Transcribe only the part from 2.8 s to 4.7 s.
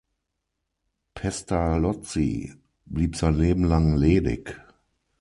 blieb sein Leben lang ledig.